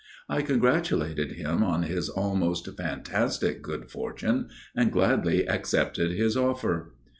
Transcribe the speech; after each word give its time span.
I 0.27 0.41
congratulated 0.41 1.33
him 1.33 1.63
on 1.63 1.83
his 1.83 2.09
almost 2.09 2.67
fantastic 2.75 3.61
good 3.61 3.91
fortune 3.91 4.49
and 4.75 4.91
gladly 4.91 5.47
accepted 5.47 6.09
his 6.13 6.35
offer. 6.35 6.95